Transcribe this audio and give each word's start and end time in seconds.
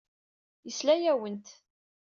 Yesla-awent. 0.65 1.47